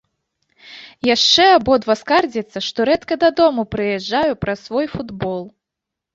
[1.15, 5.39] Яшчэ абодва скардзяцца, што рэдка дадому прыязджаю праз свой футбол.